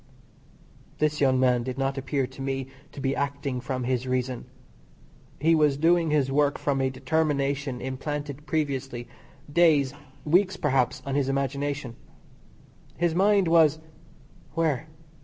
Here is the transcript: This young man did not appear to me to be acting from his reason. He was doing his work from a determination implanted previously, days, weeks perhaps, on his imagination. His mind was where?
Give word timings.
This 0.97 1.21
young 1.21 1.39
man 1.39 1.61
did 1.61 1.77
not 1.77 1.95
appear 1.95 2.25
to 2.25 2.41
me 2.41 2.65
to 2.91 2.99
be 2.99 3.15
acting 3.15 3.61
from 3.61 3.83
his 3.83 4.07
reason. 4.07 4.45
He 5.39 5.53
was 5.53 5.77
doing 5.77 6.09
his 6.09 6.31
work 6.31 6.57
from 6.57 6.81
a 6.81 6.89
determination 6.89 7.79
implanted 7.79 8.47
previously, 8.47 9.07
days, 9.53 9.93
weeks 10.25 10.57
perhaps, 10.57 11.03
on 11.05 11.13
his 11.13 11.29
imagination. 11.29 11.95
His 12.97 13.13
mind 13.13 13.47
was 13.47 13.77
where? 14.55 14.87